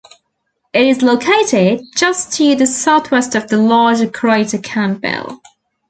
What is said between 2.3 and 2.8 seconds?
to the